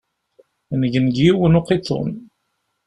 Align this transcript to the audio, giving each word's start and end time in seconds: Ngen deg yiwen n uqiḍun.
Ngen 0.79 1.05
deg 1.07 1.15
yiwen 1.21 1.53
n 1.57 1.59
uqiḍun. 1.59 2.11